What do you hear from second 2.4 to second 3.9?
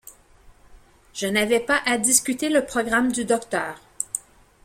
le programme du docteur.